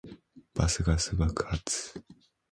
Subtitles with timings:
[0.55, 1.93] バスガス爆発